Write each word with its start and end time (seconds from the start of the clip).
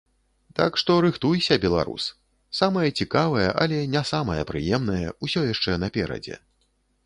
Так 0.59 0.77
што 0.81 0.95
рыхтуйся, 1.05 1.57
беларус, 1.65 2.07
самае 2.61 2.87
цікавае, 2.99 3.45
але 3.65 3.85
не 3.99 4.03
самае 4.15 4.41
прыемнае, 4.55 5.07
усё 5.29 5.39
яшчэ 5.53 5.81
наперадзе. 5.87 6.35